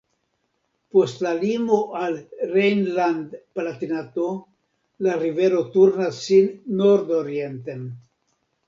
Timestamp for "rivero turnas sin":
5.27-6.51